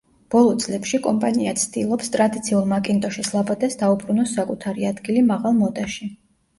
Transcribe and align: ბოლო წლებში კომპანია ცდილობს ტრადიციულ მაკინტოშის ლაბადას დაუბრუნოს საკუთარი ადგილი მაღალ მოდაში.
ბოლო 0.35 0.53
წლებში 0.63 0.99
კომპანია 1.03 1.53
ცდილობს 1.65 2.11
ტრადიციულ 2.17 2.67
მაკინტოშის 2.73 3.31
ლაბადას 3.37 3.81
დაუბრუნოს 3.85 4.37
საკუთარი 4.41 4.93
ადგილი 4.95 5.27
მაღალ 5.33 5.59
მოდაში. 5.65 6.15